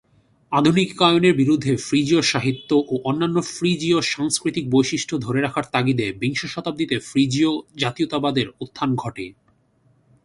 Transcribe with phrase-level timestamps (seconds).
[0.51, 7.51] আধুনিকায়নের বিরুদ্ধে ফ্রিজীয় সাহিত্য ও অন্যান্য ফ্রিজীয় সাংস্কৃতিক বৈশিষ্ট্য ধরে রাখার তাগিদে বিংশ শতাব্দীতে ফ্রিজীয়
[7.77, 9.25] জাতীয়তাবাদের উত্থান ঘটে।